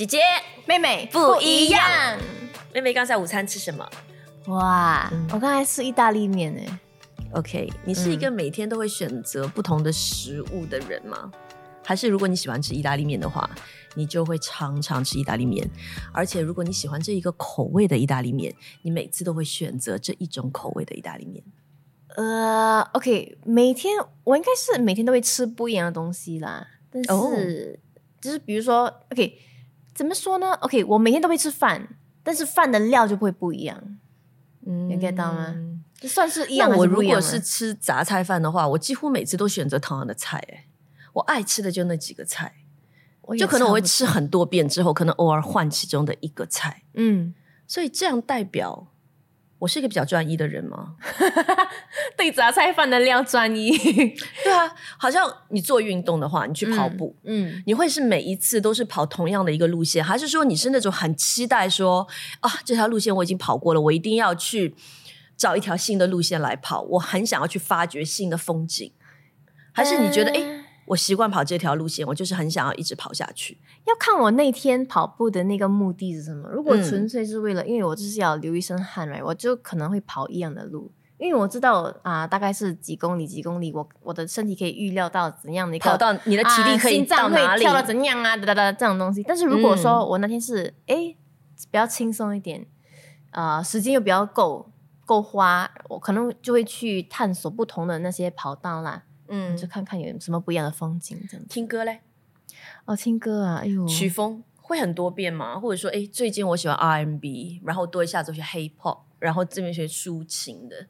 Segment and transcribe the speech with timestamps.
[0.00, 0.18] 姐姐，
[0.64, 2.18] 妹妹不一样。
[2.72, 3.86] 妹妹刚才午餐吃什么
[4.46, 6.66] 哇，我刚才吃意大利面诶。
[7.34, 11.30] ？OK，你是一个每天都会选择不同的食物的人吗？
[11.84, 13.50] 还是如果你喜欢吃意大利面的话，
[13.94, 15.68] 你就会常常吃意大利面？
[16.14, 21.44] 而且如果你喜欢这一个口味的意大利面，你每次都会选择这一种口味的意大利面。
[22.16, 27.30] 呃，OK，每天我应该是每天都会吃不一样的东西啦，但是、哦
[28.18, 29.38] 就是比如说，OK，
[30.00, 31.86] 怎么说呢？OK，我每天都会吃饭，
[32.22, 33.78] 但是饭的料就不会不一样，
[34.66, 35.54] 嗯你 get 到吗？
[36.00, 40.64] 就算是一样我如果是吃杂菜饭的话，我几乎每次都选择同样的菜、哎，
[41.12, 42.54] 我爱吃的就那几个菜，
[43.38, 46.84] 就可能我会吃很多遍之后，可能偶尔换其中的一个菜。
[46.94, 47.34] 嗯，
[47.66, 48.86] 所以这样代表
[49.60, 50.96] 我是一个比较专一的人吗？
[52.16, 53.70] 对杂菜饭的料专一，
[54.42, 62.08] 对啊，好像你做运动的话，你去跑步，嗯，你会是每一次都是跑同样的一个路线，还是说你是那种很期待说
[62.40, 64.74] 啊这条路线我已经跑过了，我一定要去
[65.36, 68.92] 找一条新的路线来跑，我很想要去发掘新的风景，
[69.72, 73.58] 还是你觉得哎诶，我习惯跑这条路线，我就是很想要一直跑下去？
[73.86, 76.48] 要看我那天跑步的那个目的是什么。
[76.48, 87.60] 如果嗯纯粹是为了，因为我就是要流一身汗来，我就可能会跑一样的路，因为我知道啊，大概是几公里几公里，我我的身体可以预料到怎样的一个跑到你的体力可以啊、心脏到哪里？
[87.60, 89.22] 会跳到怎样啊，哒哒哒这种东西。
[89.22, 91.16] 但是如果说嗯我那天是诶
[91.70, 92.66] 比较轻松一点，
[93.30, 94.72] 呃，时间又比较够
[95.04, 101.46] 够花，我可能就会去探索不同的那些跑道啦，嗯就看看有什么不一样的风景这样。
[101.48, 102.00] 听歌嘞，
[102.84, 105.58] 哦，听歌啊，哎呦，曲风会很多变吗？
[105.58, 110.86] 或者说，哎，最近我喜欢 R&B，然后多一下子学 Hip Hop，然后这边学抒情的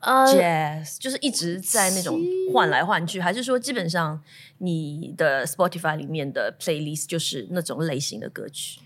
[0.00, 2.20] 呃 Jazz，就是一直在那种
[2.52, 4.22] 换来换去，还是说基本上
[4.58, 8.80] 你的 Spotify 里面的 playlist 就是那种类型的歌曲？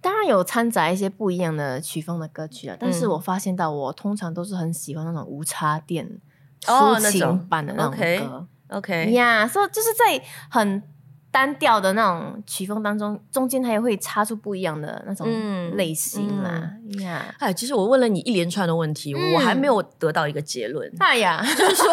[0.00, 6.20] 当然有掺杂一些不一样的曲风的歌曲啊，但是嗯我发现到我通常都是很喜欢那种无插电、
[6.62, 8.46] 抒哦那种情版的那种 OK 歌。
[8.68, 10.82] OK，呀，所以就是在很
[11.30, 16.70] 单调的那种曲风当中，中间它也会插出不一样的那种嗯类型啦。
[17.00, 21.92] 呀，哎，其实我问了你一连串的问题，嗯我还没有得到一个结论，哎呀，就是说，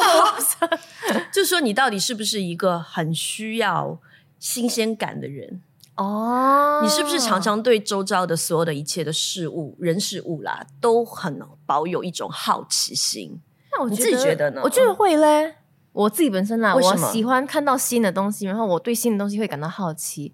[1.33, 3.99] 就是说你到底是不是一个很需要
[4.39, 5.61] 新鲜感的人？
[5.95, 13.41] 哦，你是不是常常对周遭的所有的一切的事物、人事物啦，都很保有一种好奇心？
[13.69, 14.61] 你那我觉自己觉得呢？
[14.63, 15.55] 我觉得会嘞。
[15.91, 20.25] 我自己本身啦，我喜欢看到新的东西，然后我对新的东西会感到好奇，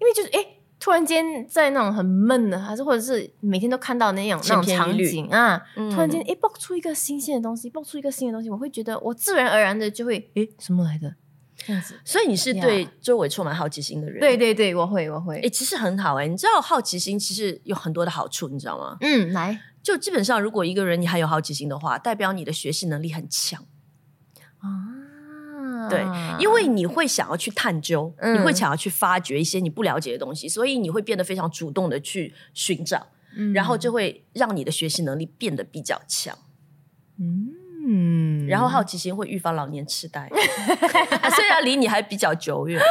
[0.00, 11.14] 因为就是诶，突然间在那种很闷的，还是或者是每天都看到那样那种场景啊，嗯突然间诶爆出一个新鲜的东西，爆出一个新的东西，我会觉得我自然而然的就会诶什么来的？
[11.64, 11.94] 这样子。
[12.04, 14.20] 所以你是对周围充满好奇心的人。
[14.20, 15.38] 对，对对，我会我会。
[15.38, 18.96] 哎、，其实很好哎、你知道好奇心其实有很多的好处，你知道吗？
[19.00, 23.64] 嗯，来就基本上，如果一个人你还有好奇心的话，代表你的学习能力很强。
[24.58, 26.04] 啊，对，
[26.40, 36.36] 因为你会想要去探究，嗯你会想要去发掘一些你不了解的东西，所以你会变得非常主动的去寻找，嗯然后就会让你的学习能力变得比较强。
[37.20, 40.22] 嗯，然后好 奇心会预防老年痴呆，
[41.22, 42.82] 啊虽然离你还比较久远，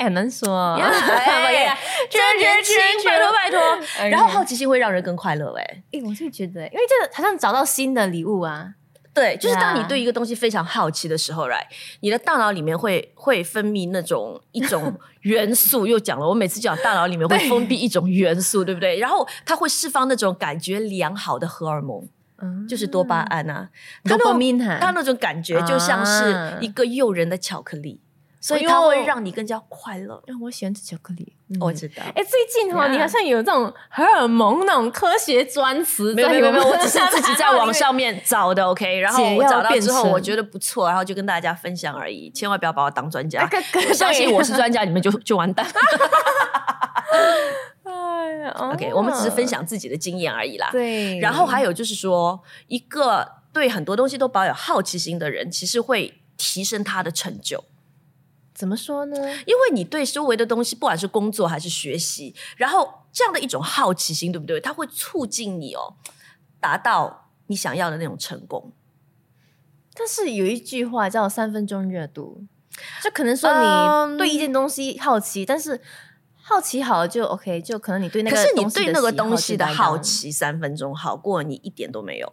[0.00, 1.78] 哎很难说， 哎
[2.08, 2.74] 真年轻，
[3.04, 3.60] 拜托拜托。
[3.98, 8.72] 哎然后好奇心会让人更快乐，哎，哎，我是觉得，因为这个好像找到新的礼物啊，
[9.12, 11.68] 对，就是当你对一个东西非常好奇的时候，来，
[12.00, 18.98] 你的大脑里面会会分泌那种一种元素，又讲了，我每次讲大脑里面会分泌一种元素，对不对？
[18.98, 22.08] 然后它会释放那种感觉良好的荷尔蒙，
[22.40, 23.68] 嗯就是多巴胺啊，
[24.04, 28.00] 它那种它那种感觉就像是一个诱人的巧克力，
[28.40, 30.22] 所以它会让你更加快乐。
[30.26, 31.36] 让我喜欢吃巧克力。
[31.60, 32.02] 我知道。
[32.14, 38.98] 哎，最近哈你好像有这种荷尔蒙那种科学专词，没有没有没有，我只是 自己在网上面找的，OK。
[39.00, 43.46] 然后我找到之后，我觉得不错，然后就跟大家分享而已，千万不要把我当专家
[43.92, 45.66] 相信我是专家，你们就 就完蛋。
[47.82, 49.50] 哎呀 OK，我们只是分。
[49.50, 50.68] 享自己的经验而已啦。
[50.70, 57.64] 对，然后还有就是说，一个对很多东西都保有好奇心的人，其实会提升他的成就。
[58.60, 59.16] 怎么说呢？
[59.46, 64.60] 因为你对周围的东西，不管是工作还是学习，然后这样的一种好奇心，对不对？
[64.60, 65.94] 它会促进你哦，
[66.60, 68.70] 达到你想要的那种成功。
[69.94, 72.44] 但是有一句话叫“三分钟热度”，
[73.02, 75.80] 就可能说嗯你对一件东西好奇，但是
[76.34, 82.30] 好奇好了就 OK，就可能你对那可是你对那个东西的好奇三分钟好过你一点都没有。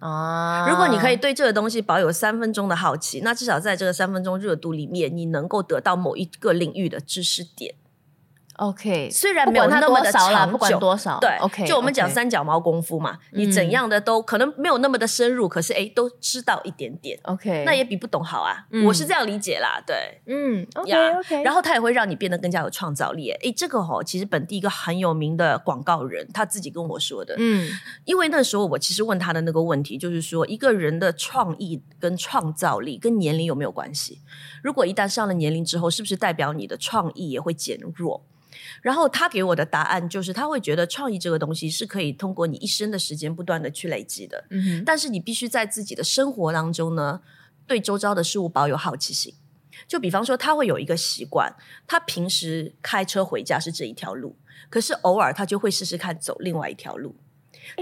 [0.00, 0.68] 啊。
[0.68, 7.74] 如果你可以对这个东西保有三分钟的好奇，那至少在这个三分钟热度里面，你能够得到某一个领域的知识点。
[8.60, 18.66] OK，虽然没有那么的多少啦，不管多少，对，OK，就我们讲三脚猫功夫嘛，你怎样的都可能没有那么的深入，可是哎，都知道一点点，OK，那也比不懂好啊。
[18.70, 20.20] 嗯我是这样理解啦，对。
[20.26, 23.30] 嗯 OK，然后它也会让你变得更加有创造力。
[23.30, 27.66] 哎，这个哦，其实本地一个很有名的广告人他自己跟我说的，嗯
[28.04, 34.20] 因为那时候我其实问他的那个问题，就是说一个人的创意跟创造力跟年龄有没有关系？
[34.62, 38.22] 如果一旦上了年龄之后，是不是代表你的创意也会减弱？
[38.82, 47.20] 然后他给我的答案就是，他会觉得创意这个东西是可以通过你一生的时间不断的去累积的，嗯哼，但是你必须在自己的生活当中呢，
[47.66, 49.34] 对周遭的事物保有好奇心。
[49.88, 51.54] 就比方说，他会有一个习惯，
[51.86, 54.36] 他平时开车回家是这一条路，
[54.68, 57.16] 可是偶尔他就会试试看走另外一条路。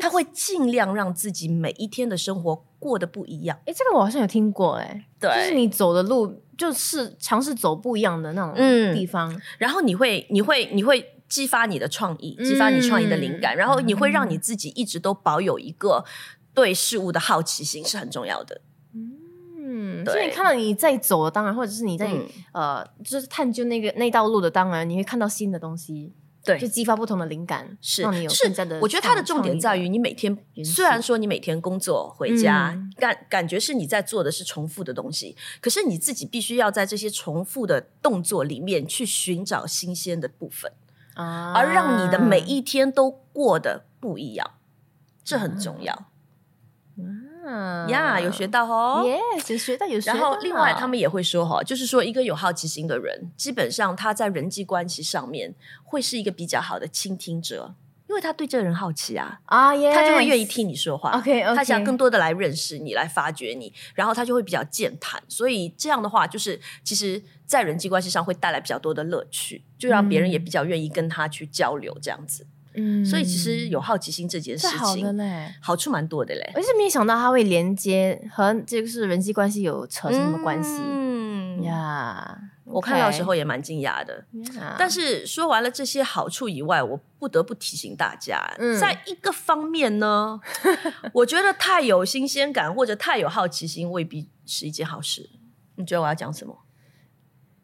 [0.01, 3.59] 他会尽量让自己每一天的生活过得不一样。
[3.67, 16.05] 哎，这个我好像有听过，哎，对就是你走的路，就是尝试走不一样的那种嗯地方，然后你会，你会，你会激发你的创意，激发你创意的灵感，嗯然后你会让你自己一直都保有一个
[16.55, 18.61] 对事物的好奇心，是很重要的。
[19.71, 26.13] 嗯，所以你看到你在走的，当然，或者是你在、嗯呃，就是探究那个那道路的，当然你会看到新的东西，
[26.57, 26.59] 对。
[26.59, 28.81] 就激发不同的灵感，是让你有是更加的创。
[28.81, 32.93] 我觉得它的重点在于，你每天，虽然说你每天工作回家，嗯。
[32.97, 40.73] 感感觉是你在做的是重复的东西，可是你自己必须要在这些重复的动作里面去寻找新鲜的部分，
[41.15, 42.49] 啊而让你的每。
[42.49, 44.53] 一天都过得不一样，
[45.23, 45.93] 这很重要。
[45.93, 46.09] 啊
[47.89, 48.21] 呀。
[48.21, 49.05] 有学到哦。
[49.05, 50.17] ，yes，有学到有学到。
[50.17, 55.55] 然后，另外他们也会说哈，就是说，一个有好奇心的人，基本上他在人际关系上面
[55.85, 57.75] 会是一个比较好的倾听者，
[58.09, 61.11] 因为他对这个人好奇啊，啊，耶，他就会愿意听你说话。
[61.13, 65.23] OK，OK 他想更多的来认识你，来发掘你，然后他就会比较健谈。
[65.29, 72.45] 所以这样的话，就是其实，在人际关系上会带来比较多的乐趣，就让别人也比较愿意跟他去交流这样子。
[72.45, 72.49] 嗯，
[73.05, 75.55] 所以其实有好奇心这件事是好的情，嘞。
[75.61, 76.53] 好处蛮多的嘞。
[76.55, 82.39] 而且没想到它会连接和这个是人际关系有扯什么关系嗯，呀？
[82.65, 84.25] 我看到的时候也蛮惊讶的。
[84.55, 90.39] 呀，但是说完了这些好处以外，我不得不提醒大家，嗯在一个方面呢，
[91.15, 95.31] 我觉得太有新鲜感或者太有好奇心未必是一件好事。
[95.77, 96.59] 你觉得我要讲什么？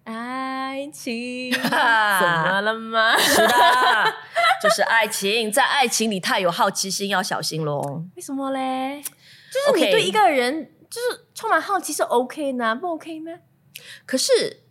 [0.04, 3.16] 爱情 怎么了吗？
[3.16, 4.14] 是的，
[4.62, 8.04] 就是爱情，在爱情里太有好奇心，要小心喽。
[8.16, 9.02] 为什么嘞？
[9.50, 13.32] 就是你对一个人就是充满好奇是 OK 呢，不 OK 吗？
[14.04, 14.64] 可是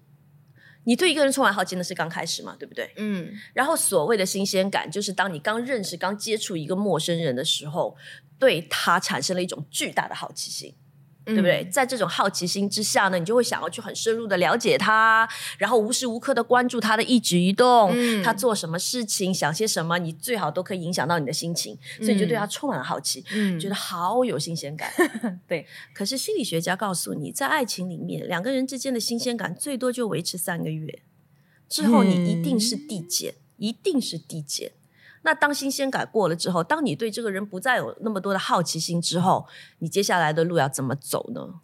[0.83, 2.93] 你对一个人充满好奇，那是刚开始嘛，对不对？
[2.97, 7.95] 嗯，然后所谓的新鲜感，就是当你刚认识、刚接触一个陌生人的时候，
[8.37, 10.75] 对他产生了一种巨大的好奇心。
[11.25, 11.67] 对不对？
[11.71, 15.27] 在这种好奇心之下呢，你就会想要去很深入的了解他，
[15.57, 24.91] 然后无时无刻的关注他的一举一动，嗯他做什么事情，想些什么，你最好都可以影响到你的心情，所以你就对他充满了好奇，嗯觉得好有新鲜感。
[25.47, 31.01] 对，可是心理学家告诉你，在爱情里面，两个人之间的新鲜感最多就维持三个月，
[31.69, 34.71] 之后你一定是递减，一定是递减。
[35.23, 39.47] 那当新鲜感过了之后，当你对这个人不再有那么多的好奇心之后，
[39.79, 41.59] 你接下来的路要怎么走呢？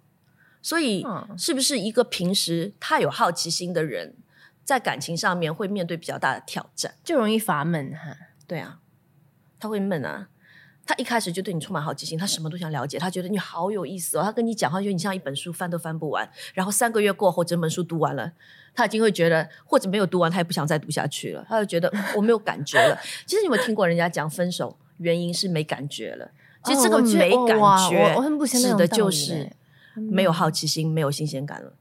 [0.61, 4.15] 所以，嗯是不是一个平时太有好奇心的人，
[4.65, 6.95] 在感情上面会面对比较大的挑战？
[7.03, 8.17] 就容易乏闷哈。
[8.48, 8.79] 对啊，
[9.60, 10.29] 他会闷啊。
[10.89, 14.24] 他一开始就对你充满好奇心，他什么都想了解，他觉得你好有意思哦。
[14.24, 16.27] 他跟你讲话，觉得你像一本书，翻都翻不完。
[16.55, 18.31] 然后三个月过后，整本书读完了，
[18.74, 21.46] 他已经会觉得，或者没有读完，他也不想再读下去了。
[21.48, 23.00] 他就觉得嗯我没有感觉了。
[23.27, 26.31] 其实你有没有听过人家讲分手原因是没感觉了？
[26.63, 29.53] 其实这个哦我觉得没感哇觉，我我很不喜欢那指的种道理就是嘞
[29.93, 31.72] 没有好奇心，没有新鲜感了。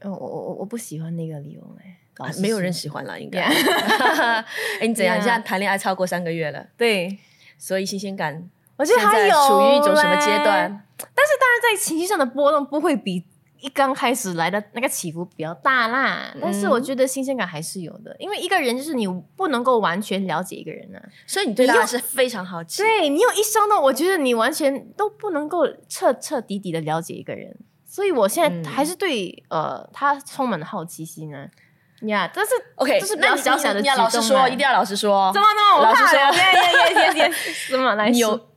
[0.00, 3.42] 呃我我我我不喜欢那个理由哎，没有人喜欢了，应该。
[4.80, 7.18] 哎，你怎样现在谈恋爱超过三个月了，对。
[7.58, 10.82] 所以新鲜感我觉得还有处于一种什么阶嘞段？
[10.98, 13.24] 但是当然，在情绪上的波动不会比
[13.60, 16.34] 一刚开始来的那个起伏比较大啦。
[16.40, 21.02] 但是我觉得新鲜感还是有的，因为一个人就是你不能够完全了解一个人啊。
[21.26, 22.82] 所以你对他是非常好奇。
[22.82, 27.56] 对你有一生的，我觉得你完全都不能够彻彻底底的了解一个人。
[27.86, 31.48] 所以我现嗯在还是对、呃他充满了好奇心呢。
[32.08, 35.30] 呀，这是 OK，这是比较小小的你要老实说，一定要老实说。
[35.32, 36.36] 怎么怎么我老实说怕了？
[36.36, 37.32] 耶耶耶耶耶！
[37.52, 38.08] 什么来？
[38.10, 38.48] 你有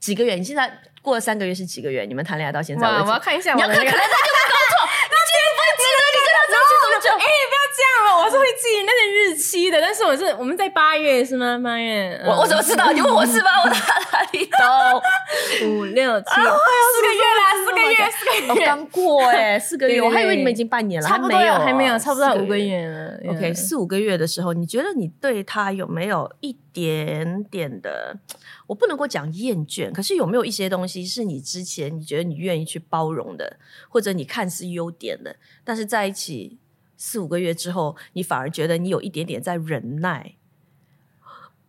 [0.00, 0.34] 几个月？
[0.34, 2.04] 你现在过了三个月是几个月？
[2.04, 3.18] 你们谈恋爱到现在我要？
[3.18, 3.98] 看一下你要看我的那个。
[3.98, 4.76] 看他这个工作，
[5.08, 7.08] 你记得不会记得你跟他在一起多久？
[7.12, 11.58] 哎、不要这样了，我是会记那个日期的，但是我是我们在八月是吗？
[11.64, 12.92] 八月，我我怎么知道？
[12.92, 13.48] 你问我是吗？
[13.64, 13.74] 我哪
[14.12, 15.66] 哪里里头？
[15.66, 22.58] 五六七，四个月啦，四个月，四个哦，月，刚过哎， 四个月，我还以为你们已经半年了，差不多还没有，还没有，差不多四五个。
[22.58, 23.18] 月了。
[23.30, 28.18] OK，四五个月的时候，你觉得你对他有没有一点点的，
[28.66, 33.56] 我不能够讲厌倦，可是有没有一些东西是你之前你觉得你愿意去包容的，
[33.88, 36.58] 或者你看似优点的，但是在一起
[36.98, 40.34] 四五个月之后，你反而觉得你有一点点在忍耐，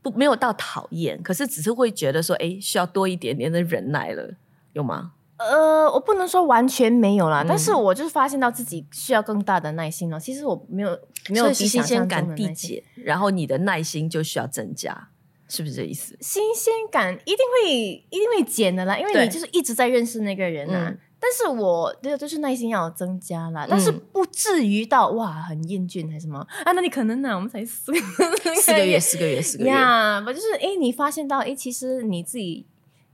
[0.03, 4.35] 不没有到讨厌，可是只是会觉得说，哎，需要多一点点的忍耐了，
[4.73, 5.13] 有吗？
[5.37, 10.19] 呃，我不能说完全没有啦，嗯但是我就是发现到自己需要更大的耐心了。
[10.19, 15.09] 其实我没有没有新鲜感递减，然后你的耐心就需要增加，
[15.47, 16.15] 是不是这意思？
[16.21, 20.89] 新鲜感一定会一定会减的啦，因为你就是一直在认识那个人啊。
[20.89, 26.73] 嗯但是我对就是耐心要增加啦，但是嗯不至于到哇很厌倦还是什么啊？
[26.73, 27.33] 那你可能呢？
[27.33, 27.99] 我们才四个
[28.59, 29.69] 四个月， 四个月，四个月。
[29.71, 32.67] 呀，不就是哎，你发现到哎，其实你自己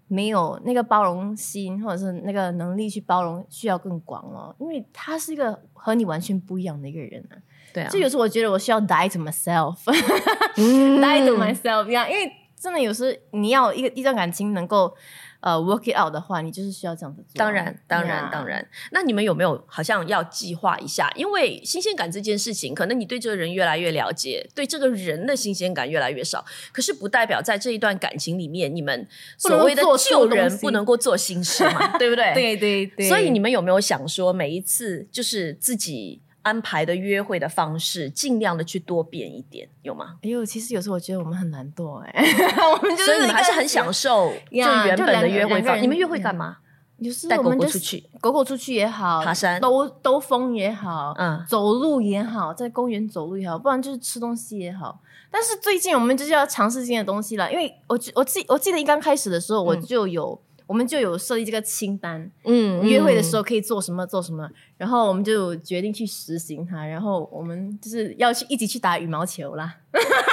[0.07, 7.37] 没有那个包容心，或者是那个能力去包容，需要更广哦，因为他是一个和你完全不一样的一个人啊。
[7.71, 14.91] 对啊，就有时候我觉得我需要 die to myself，die 嗯 to myself 一样，因为真的有时你要一个一段感情能够
[15.41, 17.39] 呃 work it out 的话，你就是需要这样子做。
[17.39, 18.45] 当然，当然，呀当。
[18.45, 18.67] 然。
[18.91, 21.11] 那你们有没有好像要计划一下？
[21.15, 26.43] 因为新鲜感这件事情，可能你对这个人越来越了解，对这个人的新鲜感越来越少。
[26.71, 32.33] 可是不代表在这一段感情里面，你们所谓的旧人不能够做新事嘛， 对不对？。
[32.33, 40.15] 对对对，所以你们有没有想说，每一次就是自己安排的约会的方式，尽量的去多变一点，有吗？
[40.23, 42.11] 哎呦，其实有时候我觉得我们很懒惰哎，
[42.73, 45.61] 我们就是所以你们还是很享受就原本的约会方。
[45.61, 46.57] 两个人你们约会干嘛？
[46.97, 54.99] 有时带狗候我们就是狗出去，狗狗出去也好，爬山兜兜风也好，嗯走路也好，在公园走路也好，不然就是吃东西也好。
[55.31, 63.39] 但是最近我们就是要尝试新的东西了，因为我记我记我记得一刚开始的时候，我嗯就有、我们就有设立这个清单，嗯约会的时候。
[63.39, 69.77] 候可以做什么做什么，然后我们就决定去实行它，然后我们就是要去一起去打羽毛球啦。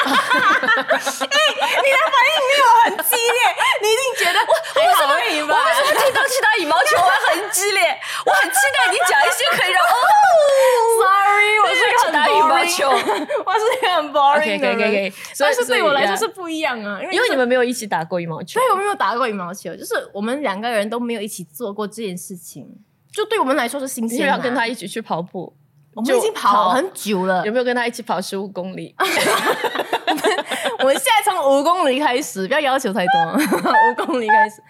[0.06, 1.38] 哎、
[1.82, 3.40] 你的反应没有很激烈，
[3.82, 5.54] 你一定觉得还好而已吧？
[5.54, 7.98] 我为什么听到去打羽毛球我还很激烈？
[8.26, 9.96] 我很期待你讲一些可以让哦，
[11.00, 12.90] Sorry，我是一个很去打羽毛球。
[13.46, 18.58] 我是一个很 boring 的人但是对我来说是不一样啊，因为你们们没有一起打过羽毛球。
[18.58, 22.66] 对我们没有打过羽毛球，就是我们两个人都没有一起做过这件事情，
[23.12, 24.36] 就对我们来说是新鲜、啊。
[24.36, 25.54] 要跟他一起去跑步，
[25.97, 27.45] 我们已经跑很久了。
[27.47, 28.95] 有，没有跟他一起跑十五公里？
[30.79, 33.33] 我们现在从五公里开始，不要要求太多，
[34.05, 34.61] 五公里开始。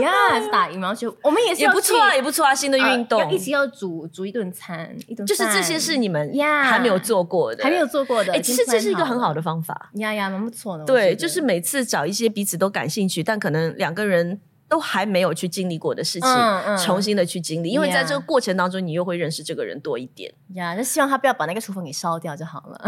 [0.00, 3.20] 呀，是打羽毛球，我们也是也不错啊，也不错啊，新的呃运动。
[3.20, 3.30] 要。
[3.30, 6.64] 一起要煮煮一顿餐，一顿就是这些是你们呀。
[6.64, 9.90] 还没有做过的，还没有做过的，哎，其实这是一个很好的方法。
[9.96, 10.82] 呀呀，蛮不错的。
[10.82, 17.70] 我对，就是每次找一些彼此都感兴趣，但可能两个人都还没有去经历过的事情，嗯嗯重新的去经历。
[17.70, 20.32] 因为在这个过程当中，你又会认识这个人多一点。
[20.54, 22.80] 呀，就希望他不要把那个厨房给烧掉就好了。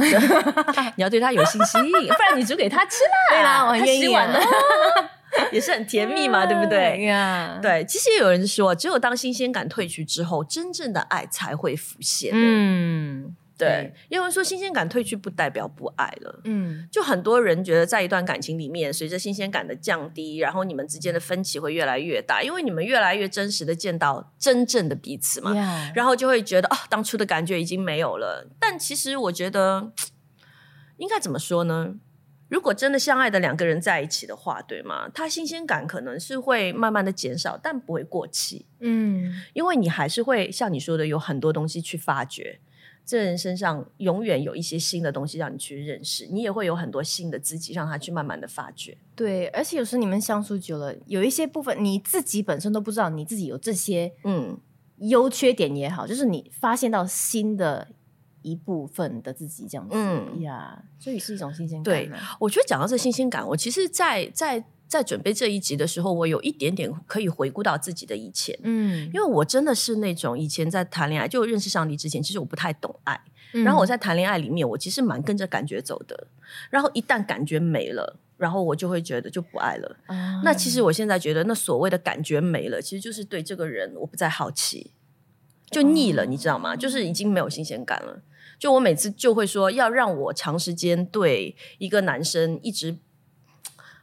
[0.95, 3.11] 你要对他有信心，不然你煮给他吃啦。
[3.35, 4.41] 对啦，我很他愿意啊洗碗哦，
[5.51, 7.03] 也是很甜蜜嘛，对不对？
[7.03, 12.31] 呀，对，其实也有人说，只有当新鲜感褪去之后，真正的爱才会浮现。
[12.33, 13.35] 嗯，
[13.67, 16.41] 对，因为说新鲜感褪去不代表不爱了。
[16.45, 28.49] 嗯，就很多人觉得，在一段感情里面，随着新鲜感的降低，然后你们之间的分歧会越来越大，因为你们越来越真实的见到真正的彼此嘛，呀，然后就会觉得哦、当初的感觉已经没有了。
[28.59, 29.93] 但其实我觉得，
[30.97, 31.95] 应该怎么说呢？
[32.49, 35.09] 如果真的相爱的两个人在一起的话，对吗？
[35.15, 42.61] 他新鲜感可能是会慢慢的减少，但不会过期，嗯，因为你还是会像你说的，有很多东西去发掘。
[43.05, 48.97] 这人身上永远有一些新的东西让你去认识，你也会有很多新的自己让他去慢慢的发掘。
[49.15, 54.57] 对，而且有时候你们相处久了，有一些部分你自己本身都不知道你自己有这些嗯，
[54.99, 57.89] 优缺点也好，就是你发现到新的
[58.43, 62.37] 一部分的自己这样子，嗯呀，所以是一种新鲜感啊。
[62.41, 73.21] 我觉得讲到这新鲜感，我其实在，在在准备这一集的时候，我有一点点可以回顾到自己的以前，嗯，因为我真的是那种以前在谈恋爱就认识上帝之前，其实我不太懂爱，
[73.55, 76.27] 嗯然后我在谈恋爱里面，我其实蛮跟着感觉走的，
[76.71, 78.19] 然后一旦感觉没了。
[78.39, 79.97] 然后我就会觉得就不爱了。
[80.07, 84.91] 啊那其实我现在觉得，那所谓的感觉没了，其实就是对这个人我不再好奇，
[85.71, 86.75] 就腻了，你知道吗？
[86.75, 88.21] 就是已经没有新鲜感了。
[88.63, 92.97] 就我每次就会说，要让我长时间对一个男生一直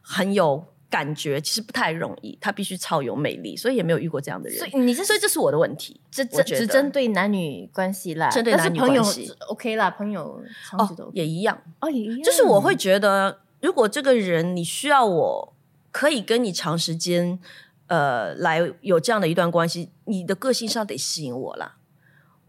[0.01, 2.37] 很有感觉，其实不太容易。
[2.41, 4.67] 他必须超有魅力，所以也没有遇过这样的人所。
[4.67, 6.01] 以你这所以这是我的问题。
[6.11, 15.53] 这这只针对男女关系啦，针对男女关系 OK 啦，朋友长哦也一样，哦也一样，就是我会觉得，如果这个人你需要我
[15.93, 17.39] 可以跟你长时间
[17.87, 21.77] 呃来有这样的一段关系，你的个性上得吸引我啦。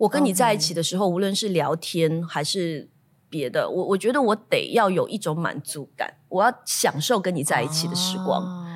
[0.00, 2.88] 我跟你在一起的时候无论是聊天还是
[3.28, 8.42] 别的，我我觉得我得要有一种满足感，我要享受跟你在一起的时光。
[8.42, 8.66] 哦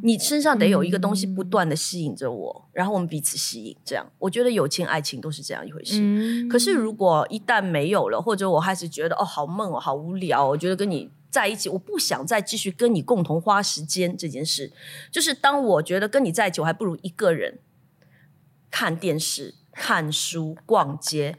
[0.00, 5.98] 你身上得有一个东西不断的吸引着我，然后我们彼此吸引，这样我觉得友情、爱情都是这样一回事。
[6.00, 14.72] 嗯可是如果一旦没有了，或者我开始觉得哦好闷哦好无聊，我觉得跟你在一起，我不想再继续跟你共同花时间这件事，
[15.10, 17.58] 就是当我觉得跟你在一起，我还不如一个人
[18.70, 21.36] 看电视、看书、逛街。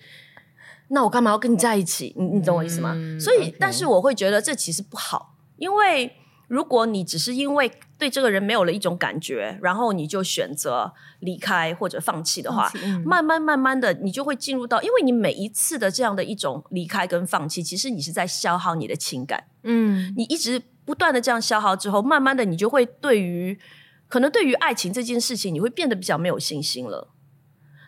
[0.87, 2.15] 那我干嘛要跟你在一起？
[2.17, 2.93] 你你懂我意思吗？
[2.95, 6.15] 嗯所以但是我会觉得这其实不好，因为
[6.47, 23.59] 如果你只是因为对这个人没有了一种感觉，然后你就选择离开或者放弃的话，嗯慢慢慢慢的，你就会进入到，因为你每一次的这样的一种离开跟放弃，其实你是在消耗你的情感，嗯你一直不断的这样消耗之后，慢慢的你就会对于
[24.07, 27.09] 可能对于爱情这件事情，你会变得比较没有信心了。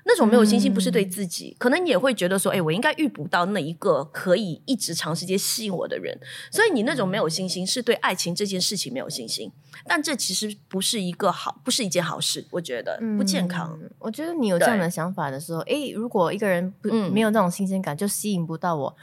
[0.05, 6.17] 那种没有信心不是对自己，可能你也会觉得说，哎、我应该遇不到那一个可以一直长时间吸引我的人，
[6.51, 9.51] 所以你那种没有信心是对爱情这件事情没有信心，
[9.86, 13.77] 但这其实不是一个好，不是一件好事，我觉得不健康。
[13.81, 17.12] 嗯我觉得你有这样的想法的时候，诶，如果一个人不、嗯。
[17.12, 18.96] 没有那种新鲜感，就吸引不到我，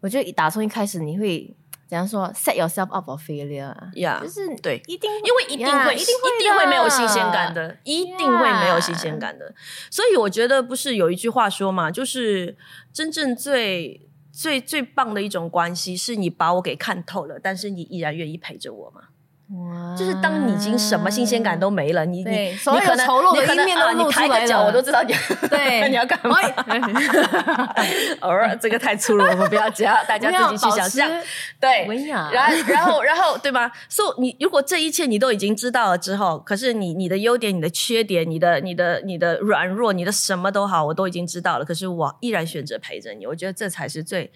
[0.00, 1.54] 我觉得打从一开始你会
[1.90, 7.52] 怎样说？set yourself up for failure，啊呀、就是对一定，因为一定会，呀一一定会一定会没有新鲜感。
[7.52, 9.52] 的，一定会没有新鲜感的。
[9.90, 12.56] 所以我觉得不是有一句话说嘛，就是
[12.92, 19.08] 真正最最最棒的一种关系，是你把我给看透了，但是你依然愿意陪着我嘛。
[19.50, 25.12] 哇就是当你已经什么新鲜感都没了，你你你所有可能丑陋的你可能一面都啊，你露抬个脚我都知道你
[25.48, 26.36] 对 你要干嘛。
[28.20, 31.10] 偶尔这个太粗鲁了，我们不要这样，大家自己去想象。
[31.58, 33.72] 对，文雅，然后，然后，对吧？
[33.88, 41.64] 所、以你如果这一切你都已经知道了之后，可是你你的优点、你的缺点、你的、你的、你的软弱、你的什么都好，我都已经知道了。
[41.64, 44.30] 可是我依然选择陪着你，我觉得这才是最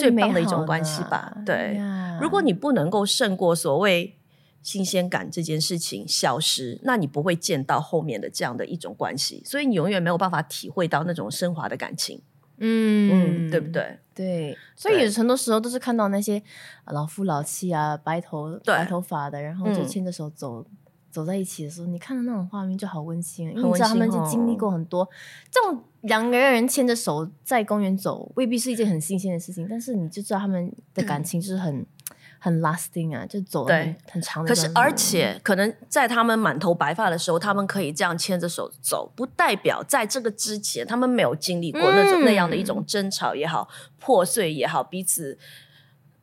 [0.00, 1.44] 最最棒的一种关系吧的。
[1.44, 4.16] 对，呀如果你不能够胜过所谓
[4.62, 12.22] 新鲜感这件事情消失，那你不会见到后面的这样的一种关系，所以你永远没有办法体会到那种升华的感情。
[12.58, 13.70] 嗯嗯，对不？
[13.72, 13.98] 对？
[14.14, 16.40] 对，所以有很多时候都是看到那些
[16.84, 20.64] 呃老夫老妻啊、白头对白头发的，然后就嗯牵着手走。
[21.14, 24.56] 走在一起的时候，你看到那种画面就好温馨，因为你知道他们就经历哦。
[24.58, 25.08] 过很多。
[25.48, 31.86] 这种两个人牵着手在公园走，未必是一件很新鲜的事情，但是你就知道他们的感情就是很、
[32.40, 35.40] 很 lasting 啊，就走了很对很长的可是，而且。
[35.44, 43.68] 可能在他们满头白发的时候，他们可以这样牵着手走，不代表在这个之前他们没有经历过那种、嗯那样的一种争吵也好、
[44.00, 45.38] 破碎也好、彼此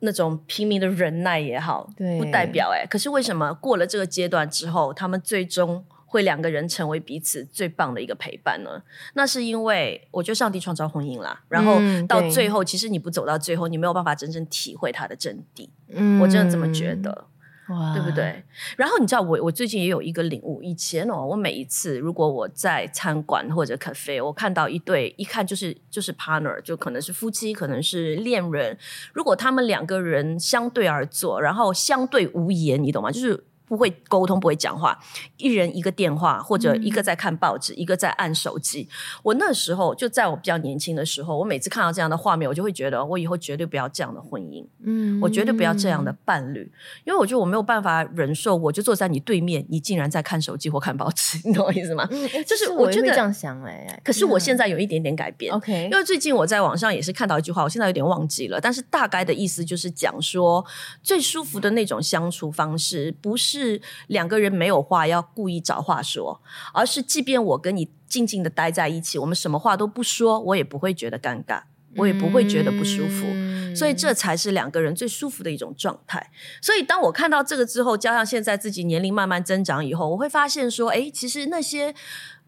[0.01, 8.81] 那种拼命的忍耐也好，对不代表哎、可是为什么过了这个阶段之后，他们最终会两个人成为彼此最棒的一个陪伴呢？
[9.13, 15.69] 那是因为我觉得上帝创造婚姻啦，然后到最后，其实你不走到最后，你没有办法真正体会它的真谛。
[15.93, 17.25] 嗯我真的这么觉得。
[17.71, 18.11] 哇，对不？
[18.11, 18.43] 对？
[18.77, 28.77] 然后你知道我我最近也有一个领悟，以前哦，我每一次如果我在餐馆或者 cafe，我看到一对一看就是就是 partner，就可能是夫妻，可能是恋人，
[29.13, 33.09] 如果他们两个人相对而坐，然后相对无言，你懂吗？
[33.09, 33.43] 就是。
[33.71, 34.99] 不会沟通，不会讲话，
[35.37, 38.89] 一人一个电话，或者一个在看报纸，一个在按手机。
[39.23, 44.65] 我那时候就在我比较年轻的时候，我每次看到这样的画面，我就会觉得，我以后绝对不要这样的婚姻。
[44.83, 46.69] 嗯我绝对不要这样的伴侣，
[47.05, 52.05] 因为我觉得我没有办法忍受，我就坐在你对面，你竟然在看手机或看报纸， 你懂我意思吗？
[52.45, 55.53] 就是我觉得这样想哎，可是我嗯现在有一点点改变。
[55.53, 60.65] OK，因为最近我在网上也是看到一句话，我现在有点忘记了，但是大概的意思就是讲说，
[61.01, 63.60] 最舒服的那种相处方式，不是
[64.07, 66.41] 两个人没有话要故意找话说，
[66.73, 71.61] 而是即便我跟你静静的待在一起，我们什么话都不说，我也不会觉得尴尬，
[71.97, 73.25] 我也不会觉得不舒服。
[73.27, 76.29] 嗯所以这才是两个人最舒服的一种状态。
[76.61, 81.95] 所以当我看到这个之后，加上现在自己年龄慢慢增长以后，我会发现说，哎，其实那些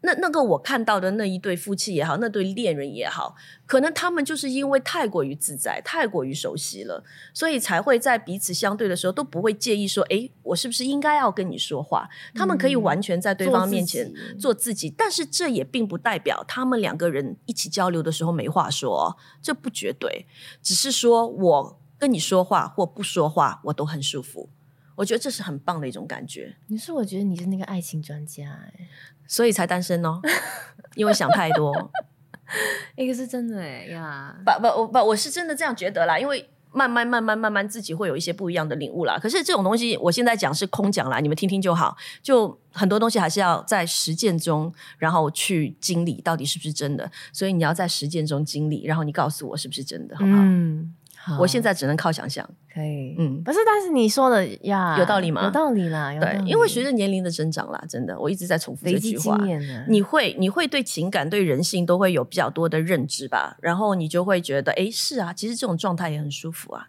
[0.05, 3.35] 那那个我看到的那一对夫妻也好，那对恋人也好，
[3.65, 7.01] 可能他们就是因为太过于自在、太过于熟悉了，
[7.33, 12.09] 所以才会在彼此相对的时候都不会介意说，哎，我是不是应该要跟你说话？
[12.35, 20.25] 他们可以完全在对方面前做自己做自己，但是这也并不代表他们两个人一起交流的时候没话说哦，这不绝对，
[20.61, 24.49] 只是说我跟你说话或不说话，我都很舒服。
[24.95, 28.88] 我觉得这是很棒的一种感觉，你是，我觉得你是那个爱情专家哎，
[29.27, 30.19] 所以才单身哦，
[30.95, 31.91] 因为想太多。
[32.95, 39.17] 一个是真的哎呀，不不我不，我是真的这样觉得啦，因为慢慢慢慢慢慢自己会有一些不一样的领悟啦。
[39.17, 41.95] 可是这种东西，我现在讲是空讲啦，你们听听就好。
[42.21, 47.12] 就很多东西还是要在实践中，然后去经历到底是不是真的。
[47.32, 50.38] 所以你要在实践中经历，然后你告诉我是不是真的，好不好？
[50.41, 51.02] 嗯，好
[51.39, 52.47] 我现在只能靠想象。
[52.73, 55.43] 可以，嗯，不是，但是你说的呀，有道理吗？
[55.43, 56.49] 有道理啦，有道对，理。
[56.49, 59.39] 因为随着年龄的增长啦，真的，我一直在重复这句话。
[59.88, 66.88] 你会你会对情感、对人性都会有比较多的认知吧，然后你就会觉得，哎，是啊，其实这种状态也很舒服啊。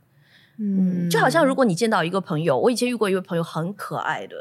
[0.57, 1.11] 嗯。
[1.11, 4.35] 就好像如果你见到一个朋友，我以前遇过一位朋友很可爱的，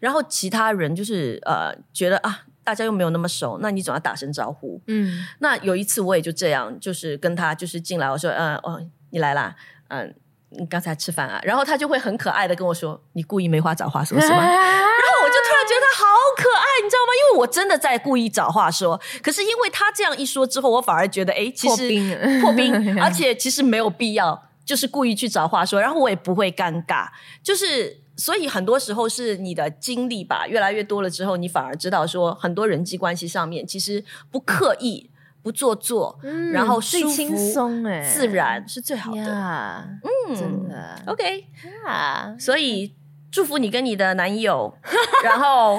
[0.00, 4.80] 然后其他人就是呃觉得啊，大家又没有那么熟，那你总要打声招呼。
[4.86, 5.26] 嗯。
[5.40, 9.54] 那有一次我也就这样，就是跟他就是进来，我说，嗯、哦，你来啦，
[9.88, 10.14] 嗯、
[10.50, 11.40] 你刚才吃饭啊？
[11.42, 14.36] 然后他就会很可爱的跟我说，你故意没话找话说是吗？
[14.36, 17.12] 然后我就突然觉得他好可爱，你知道吗？
[17.16, 27.08] 因为我真的在故意找话说，可是因为他这样一说之后，我反而觉得，哎，其实破冰破冰， 而且其实没有必要，就是故意去找话说，然后我也不会尴尬，
[27.42, 28.02] 就是。
[28.18, 35.10] 所以很多时候是你的经历吧，越来越多了之后，你反而知道说，很多人际关系上面其实不刻意、
[35.46, 39.18] 不做作，嗯然后舒服、最轻松哎，自然是最好的。
[39.18, 41.00] 呀，嗯真的。
[41.06, 41.44] OK，
[41.86, 42.96] 啊，所以
[43.30, 44.76] 祝福你跟你的男友，
[45.22, 45.78] 然后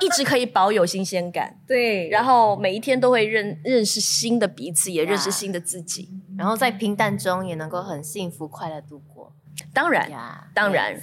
[0.00, 2.08] 一直可以保有新鲜感，对。
[2.08, 6.08] 然后每一天都会认认识新的彼此，也认识新的自己。
[6.38, 9.32] 然后在平淡中也能够很幸福快乐度过。
[9.72, 10.96] 当然，呀，当然。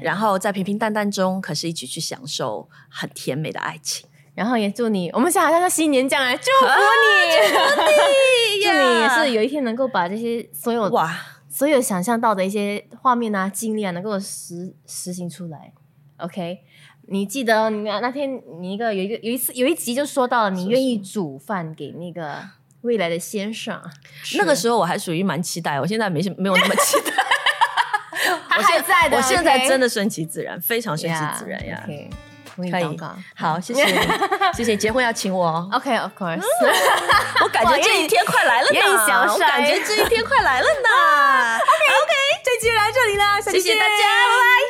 [0.00, 4.08] 然后在平平淡淡中，可是一起去享受很甜美的爱情。
[4.34, 11.14] 然后也祝你，我们现在好像新年将来， 祝福你，祝你也是有一天能够把这些所有哇，
[11.48, 15.72] 所有想象到的一些画面啊、经历啊，能够实实行出来。
[16.18, 16.60] OK，
[17.08, 22.38] 你记得哦你那那天你一个有一个有一次有一集就说到了，你愿意煮饭给那个
[22.82, 23.82] 未来的先生，
[24.36, 27.12] 那个时候我还属于蛮期待，我现在没没有那么期待。
[28.48, 31.86] 他我现还在的，我现在真的顺其自然，非常顺其自然呀。
[32.68, 33.14] 可以祷告。
[33.36, 33.86] 好， 谢谢，
[34.54, 35.68] 谢谢结婚要请我哦。
[35.72, 36.42] OK，of course。
[37.42, 40.88] 我感觉这一天快来了呢，我感觉这一天快来了呢。
[41.62, 44.69] OK，OK，这期就来这里啦，谢谢大家。